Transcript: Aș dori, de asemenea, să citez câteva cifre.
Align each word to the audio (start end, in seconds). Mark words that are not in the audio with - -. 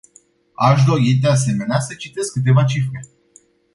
Aș 0.69 0.83
dori, 0.83 1.13
de 1.13 1.27
asemenea, 1.27 1.79
să 1.79 1.93
citez 1.93 2.25
câteva 2.27 2.63
cifre. 2.63 3.01